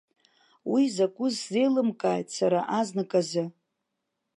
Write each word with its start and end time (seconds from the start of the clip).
Уи 0.71 0.83
закәыз 0.95 1.35
сзеилымкааит 1.41 2.27
сара 2.37 2.59
азнык 2.77 3.11
азы. 3.19 3.45